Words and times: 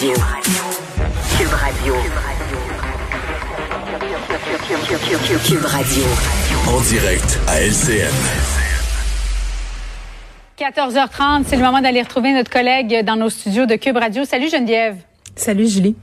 Radio. 0.00 0.14
Cube 1.36 1.52
Radio. 1.52 1.94
Cube 5.44 5.64
Radio. 5.66 6.04
En 6.68 6.80
direct 6.80 7.38
à 7.46 7.60
LCN. 7.60 8.08
14h30, 10.58 11.44
c'est 11.46 11.56
le 11.56 11.62
moment 11.62 11.82
d'aller 11.82 12.00
retrouver 12.00 12.32
notre 12.32 12.48
collègue 12.50 13.04
dans 13.04 13.16
nos 13.16 13.28
studios 13.28 13.66
de 13.66 13.74
Cube 13.74 13.98
Radio. 13.98 14.24
Salut 14.24 14.48
Geneviève. 14.48 14.96
Salut 15.36 15.68
Julie. 15.68 15.96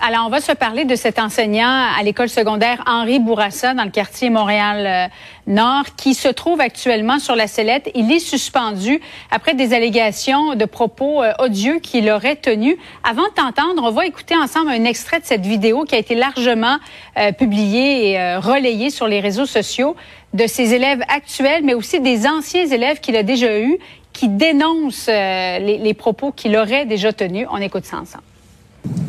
Alors, 0.00 0.26
on 0.26 0.28
va 0.28 0.40
se 0.40 0.52
parler 0.52 0.84
de 0.84 0.94
cet 0.94 1.18
enseignant 1.18 1.66
à 1.98 2.00
l'école 2.04 2.28
secondaire 2.28 2.84
Henri 2.86 3.18
Bourassa 3.18 3.74
dans 3.74 3.82
le 3.82 3.90
quartier 3.90 4.30
Montréal-Nord 4.30 5.96
qui 5.96 6.14
se 6.14 6.28
trouve 6.28 6.60
actuellement 6.60 7.18
sur 7.18 7.34
la 7.34 7.48
sellette. 7.48 7.90
Il 7.96 8.12
est 8.12 8.20
suspendu 8.20 9.00
après 9.32 9.54
des 9.54 9.74
allégations 9.74 10.54
de 10.54 10.64
propos 10.66 11.24
euh, 11.24 11.32
odieux 11.40 11.80
qu'il 11.80 12.08
aurait 12.10 12.36
tenus. 12.36 12.76
Avant 13.02 13.24
de 13.24 13.32
t'entendre, 13.34 13.82
on 13.82 13.90
va 13.90 14.06
écouter 14.06 14.36
ensemble 14.36 14.70
un 14.70 14.84
extrait 14.84 15.18
de 15.18 15.24
cette 15.24 15.44
vidéo 15.44 15.82
qui 15.82 15.96
a 15.96 15.98
été 15.98 16.14
largement 16.14 16.76
euh, 17.16 17.32
publiée 17.32 18.12
et 18.12 18.20
euh, 18.20 18.38
relayée 18.38 18.90
sur 18.90 19.08
les 19.08 19.18
réseaux 19.18 19.46
sociaux 19.46 19.96
de 20.32 20.46
ses 20.46 20.74
élèves 20.74 21.02
actuels, 21.08 21.64
mais 21.64 21.74
aussi 21.74 21.98
des 21.98 22.28
anciens 22.28 22.68
élèves 22.68 23.00
qu'il 23.00 23.16
a 23.16 23.24
déjà 23.24 23.58
eus 23.58 23.78
qui 24.12 24.28
dénoncent 24.28 25.08
les, 25.08 25.78
les 25.78 25.94
propos 25.94 26.30
qu'il 26.30 26.56
aurait 26.56 26.86
déjà 26.86 27.12
tenus. 27.12 27.48
On 27.50 27.60
écoute 27.60 27.84
ça 27.84 27.96
ensemble. 27.96 28.24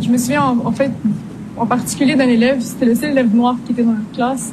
Je 0.02 0.10
me 0.10 0.18
souviens 0.18 0.44
en, 0.44 0.72
fait 0.72 0.92
en 1.58 1.66
particulier 1.66 2.16
d'un 2.16 2.28
élève, 2.28 2.62
c'était 2.62 2.86
le 2.86 2.96
seul 2.96 3.12
élève 3.12 3.34
noir 3.34 3.56
qui 3.66 3.74
était 3.74 3.84
dans 3.84 3.92
la 3.92 3.98
classe. 4.14 4.52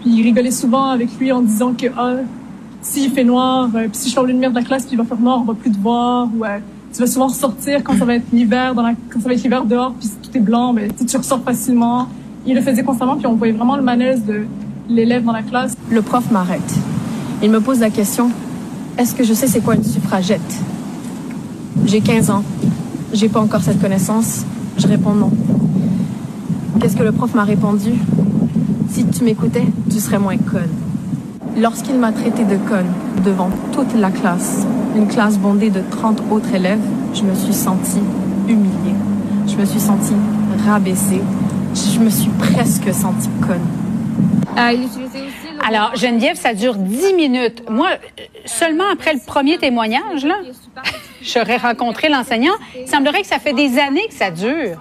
Puis 0.00 0.10
il 0.10 0.22
rigolait 0.22 0.50
souvent 0.50 0.88
avec 0.88 1.08
lui 1.18 1.32
en 1.32 1.42
disant 1.42 1.72
que 1.72 1.86
ah, 1.96 2.16
s'il 2.80 3.10
fait 3.12 3.24
noir, 3.24 3.70
euh, 3.74 3.88
puis 3.88 3.90
si 3.94 4.08
je 4.08 4.14
sors 4.14 4.24
une 4.24 4.32
lumière 4.32 4.50
de 4.50 4.56
la 4.56 4.62
classe, 4.62 4.84
puis 4.84 4.94
il 4.94 4.98
va 4.98 5.04
faire 5.04 5.20
noir, 5.20 5.40
on 5.40 5.44
va 5.44 5.54
plus 5.54 5.70
te 5.70 5.78
voir. 5.78 6.28
Ou 6.36 6.44
euh, 6.44 6.58
tu 6.92 7.00
vas 7.00 7.06
souvent 7.06 7.28
ressortir 7.28 7.82
quand 7.84 7.96
ça 7.96 8.04
va 8.04 8.16
être 8.16 8.26
l'hiver, 8.32 8.74
dans 8.74 8.82
la, 8.82 8.94
quand 9.08 9.20
ça 9.20 9.28
va 9.28 9.34
être 9.34 9.42
l'hiver 9.42 9.64
dehors, 9.64 9.94
puis 9.98 10.10
tout 10.22 10.36
est 10.36 10.40
blanc, 10.40 10.74
ben, 10.74 10.90
tu 10.92 11.16
ressors 11.16 11.42
facilement. 11.42 12.08
Il 12.44 12.54
le 12.54 12.60
faisait 12.60 12.82
constamment, 12.82 13.16
puis 13.16 13.26
on 13.26 13.34
voyait 13.34 13.52
vraiment 13.52 13.76
le 13.76 13.82
malaise 13.82 14.24
de 14.24 14.46
l'élève 14.88 15.24
dans 15.24 15.32
la 15.32 15.42
classe. 15.42 15.76
Le 15.90 16.02
prof 16.02 16.30
m'arrête. 16.30 16.74
Il 17.42 17.50
me 17.50 17.60
pose 17.60 17.78
la 17.80 17.90
question 17.90 18.30
est-ce 18.98 19.14
que 19.14 19.24
je 19.24 19.32
sais 19.32 19.46
c'est 19.46 19.60
quoi 19.60 19.74
une 19.74 19.84
suffragette? 19.84 20.40
J'ai 21.86 22.00
15 22.00 22.30
ans. 22.30 22.44
J'ai 23.12 23.28
pas 23.28 23.40
encore 23.40 23.62
cette 23.62 23.80
connaissance. 23.80 24.44
Je 24.82 24.88
réponds 24.88 25.14
non. 25.14 25.30
Qu'est-ce 26.80 26.96
que 26.96 27.04
le 27.04 27.12
prof 27.12 27.34
m'a 27.34 27.44
répondu? 27.44 27.92
Si 28.90 29.06
tu 29.06 29.22
m'écoutais, 29.22 29.62
tu 29.88 30.00
serais 30.00 30.18
moins 30.18 30.36
conne. 30.36 30.72
Lorsqu'il 31.56 31.94
m'a 31.94 32.10
traité 32.10 32.44
de 32.44 32.56
conne 32.56 32.92
devant 33.24 33.50
toute 33.72 33.94
la 33.94 34.10
classe, 34.10 34.66
une 34.96 35.06
classe 35.06 35.38
bondée 35.38 35.70
de 35.70 35.82
30 35.88 36.22
autres 36.32 36.52
élèves, 36.52 36.80
je 37.14 37.22
me 37.22 37.32
suis 37.36 37.52
sentie 37.52 38.02
humiliée. 38.48 38.96
Je 39.46 39.54
me 39.56 39.64
suis 39.64 39.78
sentie 39.78 40.16
rabaissée. 40.66 41.22
Je 41.74 42.00
me 42.00 42.10
suis 42.10 42.30
presque 42.30 42.92
sentie 42.92 43.30
conne. 43.40 43.64
Ah, 44.56 44.72
Alors, 45.64 45.94
Geneviève, 45.94 46.36
ça 46.36 46.54
dure 46.54 46.74
10 46.74 47.14
minutes. 47.14 47.62
Moi, 47.70 47.90
seulement 48.46 48.90
après 48.92 49.12
le 49.12 49.20
premier 49.24 49.58
témoignage, 49.58 50.24
là, 50.24 50.38
j'aurais 51.22 51.56
rencontré 51.56 52.08
l'enseignant. 52.08 52.52
Il 52.76 52.88
semblerait 52.88 53.22
que 53.22 53.26
ça 53.26 53.38
fait 53.38 53.52
des 53.52 53.78
années 53.78 54.06
que 54.08 54.14
ça 54.14 54.30
dure. 54.30 54.78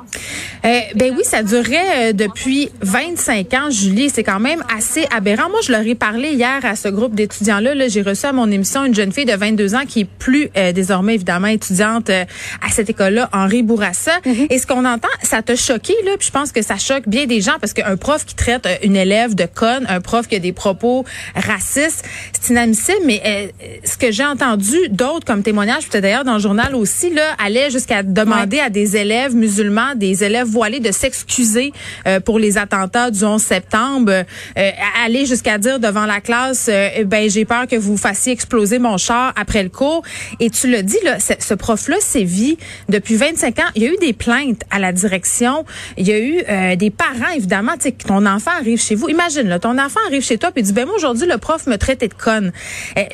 Euh, 0.64 0.80
ben 0.96 1.14
oui, 1.18 1.24
ça 1.24 1.42
durait 1.42 2.10
euh, 2.10 2.14
depuis 2.14 2.70
25 2.82 3.54
ans, 3.54 3.70
Julie. 3.72 4.10
C'est 4.10 4.24
quand 4.24 4.40
même 4.40 4.64
assez 4.76 5.08
aberrant. 5.16 5.50
Moi, 5.50 5.60
je 5.64 5.72
leur 5.72 5.82
ai 5.82 5.96
parlé 5.96 6.34
hier 6.34 6.60
à 6.64 6.76
ce 6.76 6.88
groupe 6.88 7.16
d'étudiants-là. 7.16 7.74
-là, 7.74 7.90
J'ai 7.90 8.02
reçu 8.02 8.26
à 8.26 8.34
mon 8.34 8.50
émission 8.52 8.86
une 8.86 8.94
jeune 8.94 9.12
fille 9.12 9.26
de 9.26 9.34
22 9.34 9.76
ans 9.76 9.86
qui 9.88 10.02
est 10.02 10.10
plus 10.20 10.50
euh, 10.56 10.72
désormais 10.72 11.16
évidemment 11.16 11.48
étudiante 11.48 12.10
à 12.10 12.70
cette 12.70 12.90
école-là, 12.90 13.30
Henri 13.34 13.64
Bourassa. 13.64 14.20
Mm-hmm. 14.26 14.48
Et 14.50 14.60
ce 14.60 14.68
qu'on 14.68 14.86
entend, 14.86 15.08
ça 15.24 15.42
t'a 15.42 15.56
choqué 15.56 15.94
là. 16.06 16.12
Puis 16.18 16.28
je 16.28 16.32
pense 16.32 16.52
que 16.52 16.62
ça 16.62 16.78
choque 16.78 17.08
bien 17.08 17.26
des 17.26 17.42
gens 17.42 17.58
parce 17.60 17.74
qu'un 17.74 17.98
prof 17.98 18.26
qui 18.26 18.36
traite 18.36 18.68
une 18.84 18.96
élève 18.96 19.34
de 19.36 19.46
conne, 19.46 19.86
un 19.90 20.02
prof 20.02 20.28
qui 20.28 20.36
a 20.36 20.40
des 20.40 20.54
propos 20.54 21.06
racistes, 21.36 22.06
c'est 22.40 22.52
inadmissible. 22.52 23.00
Mais 23.06 23.52
ce 23.84 23.98
que 23.98 24.12
j'ai 24.12 24.26
entendu 24.26 24.78
d'autres 24.90 25.26
comme 25.26 25.44
témoignage, 25.44 25.88
peut-être 25.88 26.04
d'ailleurs 26.04 26.24
dans 26.32 26.38
le 26.38 26.42
journal 26.42 26.76
aussi, 26.76 27.10
là, 27.10 27.36
allait 27.44 27.70
jusqu'à 27.70 28.04
demander 28.04 28.60
à 28.60 28.70
des 28.70 28.96
élèves 28.96 29.36
musulmans, 29.36 29.96
des 29.96 30.24
élèves 30.24 30.48
voilé 30.48 30.80
de 30.80 30.90
s'excuser 30.90 31.74
euh, 32.08 32.22
pour 32.22 32.40
les 32.40 32.58
attentats 32.58 33.12
du 33.12 33.26
11 33.26 33.42
septembre, 33.42 34.14
euh, 34.58 34.70
aller 35.04 35.26
jusqu'à 35.26 35.58
dire 35.58 35.82
devant 35.82 36.06
la 36.06 36.22
classe, 36.22 36.70
euh, 36.72 37.04
ben 37.04 37.30
j'ai 37.30 37.44
peur 37.44 37.68
que 37.68 37.76
vous 37.76 37.98
fassiez 37.98 38.32
exploser 38.32 38.80
mon 38.80 38.96
char 38.96 39.34
après 39.36 39.62
le 39.62 39.68
cours. 39.68 40.04
Et 40.40 40.50
tu 40.50 40.72
le 40.72 40.84
dis 40.84 41.00
là, 41.04 41.18
ce 41.20 41.54
prof-là 41.54 41.98
sévit 42.00 42.58
depuis 42.88 43.16
25 43.18 43.60
ans. 43.60 43.64
Il 43.76 43.84
y 43.84 43.88
a 43.88 43.92
eu 43.92 43.98
des 43.98 44.14
plaintes 44.14 44.62
à 44.70 44.80
la 44.80 44.94
direction. 44.94 45.66
Il 45.98 46.08
y 46.08 46.14
a 46.14 46.20
eu 46.20 46.78
des 46.78 46.92
parents 46.92 47.34
évidemment. 47.36 47.74
Tu 47.74 47.90
sais, 47.90 47.92
ton 47.92 48.26
enfant 48.26 48.52
arrive 48.58 48.80
chez 48.80 48.96
vous. 48.96 49.10
Imagine 49.10 49.50
là, 49.50 49.60
ton 49.60 49.78
enfant 49.78 50.00
arrive 50.08 50.24
chez 50.24 50.38
toi 50.38 50.52
puis 50.52 50.64
dit 50.64 50.72
ben 50.72 50.86
moi 50.86 50.96
aujourd'hui 50.96 51.28
le 51.28 51.38
prof 51.38 51.68
me 51.68 51.78
traitait 51.78 52.08
de 52.08 52.14
conne. 52.14 52.54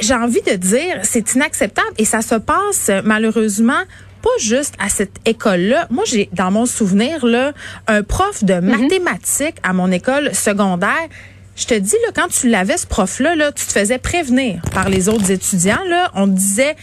j'ai 0.02 0.14
envie 0.14 0.42
de 0.44 0.54
dire 0.54 1.00
c'est 1.02 1.34
inacceptable 1.34 1.88
et 1.98 2.06
ça 2.06 2.22
se 2.22 2.36
passe 2.36 2.92
malheureusement 3.08 3.84
pas 4.22 4.30
juste 4.40 4.76
à 4.80 4.90
cette 4.90 5.16
école-là. 5.26 5.88
Moi, 5.90 6.04
j'ai 6.06 6.30
dans 6.34 6.52
mon 6.52 6.66
souvenir 6.66 7.26
là 7.26 7.54
un 7.88 8.04
prof 8.04 8.44
de 8.44 8.56
mhm. 8.56 8.82
mathématiques 8.82 9.58
à 9.64 9.74
mon 9.74 9.92
école 9.92 10.34
secondaire. 10.34 11.08
Je 11.56 11.66
te 11.66 11.74
dis 11.74 11.96
là, 12.06 12.12
quand 12.14 12.28
tu 12.28 12.50
l'avais 12.50 12.78
ce 12.78 12.86
prof-là, 12.86 13.36
là, 13.36 13.52
tu 13.52 13.66
te 13.66 13.72
faisais 13.72 13.98
prévenir 13.98 14.62
par 14.74 14.90
les 14.90 15.10
autres 15.10 15.32
étudiants. 15.32 15.84
Là, 15.88 16.12
on 16.14 16.28
te 16.28 16.34
disait 16.34 16.76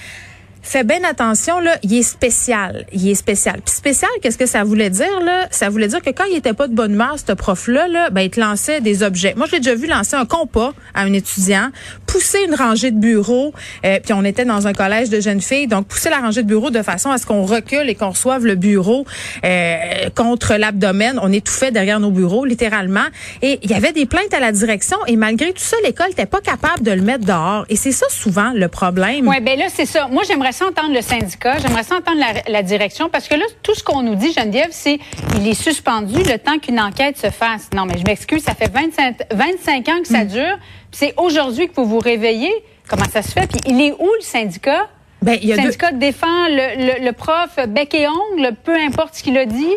fais 0.64 0.82
bien 0.82 1.04
attention 1.04 1.60
là, 1.60 1.76
il 1.82 1.94
est 1.94 2.02
spécial, 2.02 2.86
il 2.90 3.08
est 3.08 3.14
spécial. 3.14 3.60
Puis 3.64 3.74
spécial, 3.74 4.10
qu'est-ce 4.22 4.38
que 4.38 4.46
ça 4.46 4.64
voulait 4.64 4.90
dire 4.90 5.20
là? 5.20 5.46
Ça 5.50 5.68
voulait 5.68 5.88
dire 5.88 6.00
que 6.00 6.10
quand 6.10 6.24
il 6.24 6.36
était 6.36 6.54
pas 6.54 6.66
de 6.68 6.74
bonne 6.74 6.94
humeur, 6.94 7.16
ce 7.18 7.32
prof 7.32 7.68
là, 7.68 7.86
là 7.86 8.10
ben 8.10 8.22
il 8.22 8.30
te 8.30 8.40
lançait 8.40 8.80
des 8.80 9.02
objets. 9.02 9.34
Moi, 9.36 9.46
je 9.46 9.52
l'ai 9.52 9.60
déjà 9.60 9.74
vu 9.74 9.86
lancer 9.86 10.16
un 10.16 10.24
compas 10.24 10.72
à 10.94 11.02
un 11.02 11.12
étudiant, 11.12 11.70
pousser 12.14 12.44
une 12.46 12.54
rangée 12.54 12.92
de 12.92 12.96
bureaux, 12.96 13.52
euh, 13.84 13.98
puis 13.98 14.12
on 14.12 14.24
était 14.24 14.44
dans 14.44 14.68
un 14.68 14.72
collège 14.72 15.10
de 15.10 15.18
jeunes 15.18 15.40
filles, 15.40 15.66
donc 15.66 15.88
pousser 15.88 16.10
la 16.10 16.18
rangée 16.18 16.44
de 16.44 16.46
bureaux 16.46 16.70
de 16.70 16.80
façon 16.80 17.10
à 17.10 17.18
ce 17.18 17.26
qu'on 17.26 17.44
recule 17.44 17.88
et 17.88 17.96
qu'on 17.96 18.10
reçoive 18.10 18.46
le 18.46 18.54
bureau 18.54 19.04
euh, 19.44 19.76
contre 20.14 20.54
l'abdomen. 20.54 21.18
On 21.20 21.32
étouffait 21.32 21.72
derrière 21.72 21.98
nos 21.98 22.12
bureaux, 22.12 22.44
littéralement. 22.44 23.06
Et 23.42 23.58
il 23.64 23.70
y 23.70 23.74
avait 23.74 23.90
des 23.90 24.06
plaintes 24.06 24.32
à 24.32 24.38
la 24.38 24.52
direction 24.52 24.96
et 25.08 25.16
malgré 25.16 25.52
tout 25.52 25.58
ça, 25.58 25.76
l'école 25.82 26.10
n'était 26.10 26.26
pas 26.26 26.40
capable 26.40 26.84
de 26.84 26.92
le 26.92 27.02
mettre 27.02 27.26
dehors. 27.26 27.64
Et 27.68 27.74
c'est 27.74 27.90
ça 27.90 28.06
souvent 28.10 28.52
le 28.54 28.68
problème. 28.68 29.26
Ouais, 29.26 29.40
ben 29.40 29.58
là 29.58 29.64
c'est 29.68 29.86
ça. 29.86 30.06
Moi, 30.06 30.22
j'aimerais 30.28 30.52
ça 30.52 30.66
entendre 30.66 30.94
le 30.94 31.02
syndicat, 31.02 31.58
j'aimerais 31.58 31.82
ça 31.82 31.96
entendre 31.96 32.20
la, 32.46 32.62
direction, 32.62 33.08
parce 33.08 33.26
que 33.26 33.34
là, 33.34 33.44
tout 33.64 33.74
ce 33.74 33.82
qu'on 33.82 34.02
nous 34.02 34.14
dit, 34.14 34.32
Geneviève, 34.32 34.70
c'est 34.70 34.98
il 35.36 35.48
est 35.48 35.60
suspendu 35.60 36.22
le 36.22 36.38
temps 36.38 36.58
qu'une 36.58 36.78
enquête 36.78 37.18
se 37.18 37.30
fasse. 37.30 37.70
Non, 37.74 37.86
mais 37.86 37.98
je 37.98 38.04
m'excuse, 38.04 38.42
ça 38.44 38.54
fait 38.54 38.70
25, 38.72 39.16
25 39.32 39.88
ans 39.88 40.00
que 40.00 40.08
ça 40.08 40.24
mm. 40.24 40.28
dure, 40.28 40.58
c'est 40.94 41.14
aujourd'hui 41.16 41.68
que 41.68 41.74
vous 41.76 41.86
vous 41.86 41.98
réveillez. 41.98 42.52
Comment 42.88 43.08
ça 43.10 43.22
se 43.22 43.32
fait? 43.32 43.46
Puis 43.46 43.60
il 43.66 43.80
est 43.80 43.92
où 43.92 44.08
le 44.18 44.22
syndicat? 44.22 44.88
Ben, 45.22 45.38
il 45.42 45.48
y 45.48 45.52
a 45.52 45.56
le 45.56 45.62
syndicat 45.62 45.92
défend 45.92 46.48
le, 46.48 47.04
le, 47.04 47.12
prof 47.12 47.58
bec 47.68 47.94
et 47.94 48.06
ongle, 48.06 48.54
peu 48.62 48.74
importe 48.74 49.14
ce 49.14 49.22
qu'il 49.22 49.36
a 49.38 49.46
dit? 49.46 49.76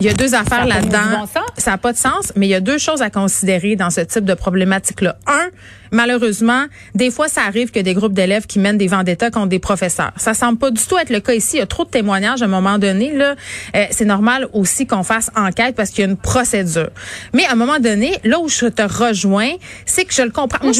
Il 0.00 0.06
y 0.06 0.10
a 0.10 0.12
deux 0.12 0.34
affaires 0.34 0.66
là-dedans. 0.66 1.26
ça 1.56 1.70
n'a 1.70 1.78
pas 1.78 1.92
de 1.92 1.98
sens, 1.98 2.32
mais 2.36 2.46
il 2.46 2.50
y 2.50 2.54
a 2.54 2.60
deux 2.60 2.78
choses 2.78 3.00
à 3.00 3.10
considérer 3.10 3.76
dans 3.76 3.90
ce 3.90 4.02
type 4.02 4.24
de 4.24 4.34
problématique-là. 4.34 5.16
Un, 5.26 5.48
malheureusement, 5.90 6.64
des 6.94 7.10
fois, 7.10 7.28
ça 7.28 7.42
arrive 7.42 7.70
que 7.70 7.80
des 7.80 7.94
groupes 7.94 8.12
d'élèves 8.12 8.46
qui 8.46 8.58
mènent 8.58 8.76
des 8.76 8.88
vendettas 8.88 9.30
contre 9.30 9.48
des 9.48 9.58
professeurs. 9.58 10.12
Ça 10.16 10.34
semble 10.34 10.58
pas 10.58 10.70
du 10.70 10.82
tout 10.84 10.98
être 10.98 11.08
le 11.08 11.20
cas 11.20 11.32
ici. 11.32 11.56
Il 11.56 11.60
y 11.60 11.62
a 11.62 11.66
trop 11.66 11.84
de 11.84 11.90
témoignages 11.90 12.42
à 12.42 12.44
un 12.44 12.48
moment 12.48 12.78
donné. 12.78 13.12
Là, 13.12 13.36
euh, 13.74 13.84
c'est 13.90 14.04
normal 14.04 14.48
aussi 14.52 14.86
qu'on 14.86 15.02
fasse 15.02 15.30
enquête 15.34 15.74
parce 15.74 15.90
qu'il 15.90 16.04
y 16.04 16.06
a 16.06 16.10
une 16.10 16.18
procédure. 16.18 16.90
Mais 17.32 17.46
à 17.46 17.52
un 17.52 17.56
moment 17.56 17.78
donné, 17.78 18.18
là 18.22 18.38
où 18.38 18.48
je 18.48 18.66
te 18.66 18.82
rejoins, 18.82 19.52
c'est 19.86 20.04
que 20.04 20.12
je 20.12 20.22
le 20.22 20.30
comprends. 20.30 20.58
Moi, 20.62 20.72
je 20.72 20.78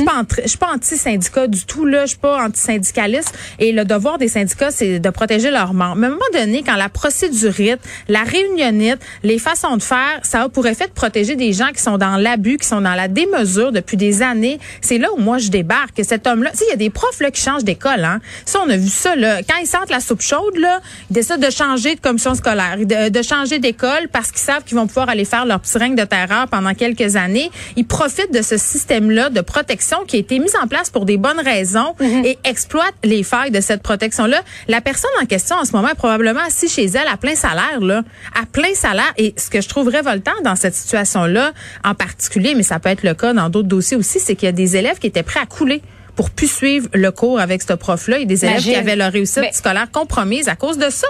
suis 0.49 0.59
pas 0.59 0.67
pas 0.67 0.75
anti-syndicat 0.75 1.47
du 1.47 1.65
tout. 1.65 1.85
Là, 1.87 2.03
je 2.03 2.11
suis 2.11 2.19
pas 2.19 2.45
anti-syndicaliste. 2.45 3.33
Et 3.59 3.73
le 3.73 3.85
devoir 3.85 4.19
des 4.19 4.29
syndicats, 4.29 4.71
c'est 4.71 4.99
de 4.99 5.11
protéger 5.11 5.51
leurs 5.51 5.75
membres. 5.75 5.97
Mais 5.97 6.07
à 6.07 6.11
un 6.11 6.13
moment 6.13 6.25
donné, 6.33 6.63
quand 6.63 6.77
la 6.77 6.89
procédurite, 6.89 7.81
la 8.09 8.23
réunionnite, 8.23 8.99
les 9.23 9.39
façons 9.39 9.77
de 9.77 9.83
faire, 9.83 10.21
ça 10.23 10.43
a 10.43 10.49
pour 10.49 10.67
effet 10.67 10.87
de 10.87 10.93
protéger 10.93 11.37
des 11.37 11.53
gens 11.53 11.69
qui 11.75 11.83
sont 11.83 11.99
dans 11.99 12.17
l'abus, 12.17 12.59
qui 12.59 12.67
sont 12.67 12.81
dans 12.81 12.95
la 12.95 13.09
démesure 13.09 13.73
depuis 13.73 13.97
des 13.97 14.23
années. 14.23 14.59
C'est 14.81 14.99
là 14.99 15.09
où 15.15 15.19
moi 15.19 15.39
je 15.39 15.49
débarque. 15.49 16.01
Cet 16.03 16.27
homme-là, 16.27 16.51
tu 16.51 16.59
sais, 16.59 16.65
il 16.69 16.71
y 16.71 16.75
a 16.75 16.77
des 16.77 16.91
profs 16.91 17.21
là 17.21 17.31
qui 17.31 17.41
changent 17.41 17.65
d'école. 17.65 18.05
Hein. 18.05 18.21
Ça, 18.45 18.61
on 18.65 18.71
a 18.71 18.77
vu 18.77 18.89
ça 18.89 19.17
là. 19.17 19.43
Quand 19.43 19.57
ils 19.61 19.67
sentent 19.67 19.91
la 19.91 20.01
soupe 20.01 20.23
chaude 20.23 20.57
là, 20.57 20.81
ils 21.11 21.15
décident 21.15 21.39
de 21.39 21.51
changer 21.51 21.95
de 21.95 22.01
commission 22.01 22.35
scolaire, 22.35 22.77
de, 22.79 23.09
de 23.09 23.23
changer 23.23 23.59
d'école 23.59 24.09
parce 24.13 24.31
qu'ils 24.31 24.41
savent 24.41 24.65
qu'ils 24.65 24.77
vont 24.77 24.87
pouvoir 24.87 25.09
aller 25.09 25.25
faire 25.25 25.47
leur 25.47 25.61
petit 25.61 25.79
règne 25.79 25.97
de 25.97 26.05
terreur 26.05 26.49
pendant 26.49 26.75
quelques 26.75 27.17
années. 27.17 27.51
Ils 27.77 27.87
profitent 27.87 28.33
de 28.33 28.43
ce 28.43 28.57
système-là 28.57 29.31
de 29.31 29.41
protection 29.41 29.99
qui 30.07 30.17
a 30.17 30.19
été 30.21 30.39
mis 30.39 30.51
en 30.63 30.67
place 30.67 30.91
pour 30.91 31.05
des 31.05 31.17
bonnes 31.17 31.41
raisons 31.41 31.95
mm-hmm. 32.01 32.27
et 32.27 32.39
exploitent 32.45 32.95
les 33.05 33.23
failles 33.23 33.51
de 33.51 33.61
cette 33.61 33.83
protection-là. 33.83 34.41
La 34.69 34.81
personne 34.81 35.11
en 35.21 35.27
question 35.27 35.57
en 35.57 35.65
ce 35.65 35.73
moment 35.73 35.89
est 35.89 35.95
probablement 35.95 36.41
assise 36.47 36.73
chez 36.73 36.87
elle 36.87 37.09
à 37.09 37.17
plein 37.17 37.35
salaire 37.35 37.81
là, 37.81 38.03
à 38.35 38.47
plein 38.47 38.75
salaire. 38.75 38.96
Et 39.17 39.35
ce 39.37 39.51
que 39.51 39.61
je 39.61 39.69
trouve 39.69 39.89
révoltant 39.89 40.33
dans 40.45 40.57
cette 40.57 40.75
situation-là, 40.75 41.53
en 41.85 41.95
particulier, 41.95 42.55
mais 42.55 42.63
ça 42.63 42.79
peut 42.79 42.89
être 42.89 43.03
le 43.03 43.15
cas 43.15 43.33
dans 43.33 43.49
d'autres 43.49 43.69
dossiers 43.69 43.97
aussi, 43.97 44.21
c'est 44.21 44.35
qu'il 44.37 44.47
y 44.47 44.49
a 44.49 44.53
des 44.53 44.77
élèves 44.77 44.99
qui 44.99 45.07
étaient 45.07 45.23
prêts 45.23 45.41
à 45.41 45.47
couler 45.47 45.83
pour 46.15 46.31
plus 46.31 46.51
suivre 46.51 46.89
le 46.95 47.11
cours 47.11 47.41
avec 47.41 47.63
ce 47.63 47.75
prof-là 47.75 48.19
et 48.19 48.25
des 48.25 48.45
élèves 48.45 48.63
qui 48.63 48.75
avaient 48.75 48.97
leur 48.97 49.13
réussite 49.13 49.53
scolaire 49.53 49.91
compromise 49.91 50.49
à 50.49 50.57
cause 50.57 50.79
de 50.79 50.91
ça. 50.91 51.07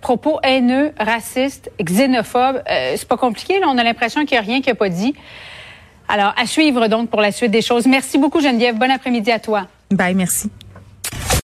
propos 0.00 0.38
haineux, 0.42 0.92
racistes, 0.98 1.70
xénophobes. 1.82 2.62
Euh, 2.70 2.94
c'est 2.96 3.08
pas 3.08 3.18
compliqué, 3.18 3.60
là. 3.60 3.66
On 3.68 3.76
a 3.76 3.84
l'impression 3.84 4.24
qu'il 4.24 4.38
n'y 4.38 4.44
a 4.44 4.46
rien 4.46 4.60
qui 4.62 4.68
n'a 4.68 4.74
pas 4.74 4.88
dit. 4.88 5.14
Alors, 6.08 6.32
à 6.40 6.46
suivre 6.46 6.88
donc 6.88 7.10
pour 7.10 7.20
la 7.20 7.32
suite 7.32 7.50
des 7.50 7.62
choses. 7.62 7.86
Merci 7.86 8.18
beaucoup, 8.18 8.40
Geneviève. 8.40 8.76
Bon 8.76 8.90
après-midi 8.90 9.30
à 9.30 9.38
toi. 9.38 9.68
Bye, 9.90 10.14
merci. 10.14 10.50